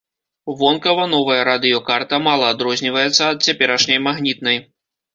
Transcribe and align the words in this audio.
Вонкава 0.61 1.05
новая 1.15 1.37
радыёкарта 1.51 2.21
мала 2.29 2.49
адрозніваецца 2.57 3.23
ад 3.31 3.37
цяперашняй 3.49 4.05
магнітнай. 4.11 4.57